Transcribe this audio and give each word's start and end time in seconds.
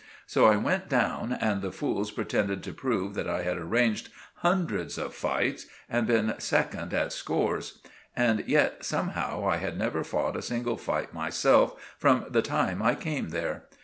So 0.25 0.47
I 0.47 0.55
went 0.55 0.89
down, 0.89 1.31
and 1.39 1.61
the 1.61 1.71
fools 1.71 2.09
pretended 2.09 2.63
to 2.63 2.73
prove 2.73 3.13
that 3.13 3.29
I 3.29 3.43
had 3.43 3.59
arranged 3.59 4.09
hundreds 4.37 4.97
of 4.97 5.13
fights 5.13 5.67
and 5.87 6.07
been 6.07 6.33
second 6.39 6.91
at 6.91 7.13
scores. 7.13 7.83
And 8.15 8.43
yet, 8.47 8.83
somehow, 8.83 9.47
I 9.47 9.57
had 9.57 9.77
never 9.77 10.03
fought 10.03 10.35
a 10.35 10.41
single 10.41 10.77
fight 10.77 11.13
myself 11.13 11.79
from 11.99 12.25
the 12.31 12.41
time 12.41 12.81
I 12.81 12.95
came 12.95 13.29
there. 13.29 13.65